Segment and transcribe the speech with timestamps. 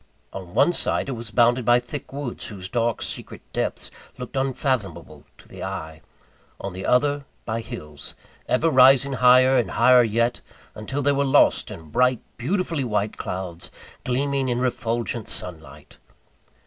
[0.33, 5.25] On one side, it was bounded by thick woods, whose dark secret depths looked unfathomable
[5.37, 6.01] to the eye:
[6.59, 8.15] on the other, by hills,
[8.49, 10.41] ever rising higher and higher yet,
[10.73, 13.69] until they were lost in bright, beautifully white clouds,
[14.03, 15.99] gleaming in refulgent sunlight.